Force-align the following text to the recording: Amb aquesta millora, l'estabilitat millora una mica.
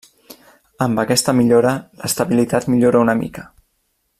Amb 0.85 1.01
aquesta 1.03 1.35
millora, 1.41 1.73
l'estabilitat 2.01 2.69
millora 2.77 3.07
una 3.07 3.17
mica. 3.21 3.45